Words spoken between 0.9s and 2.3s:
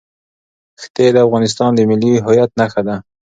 د افغانستان د ملي